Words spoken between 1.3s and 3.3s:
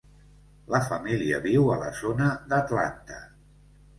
viu a la zona d'Atlanta.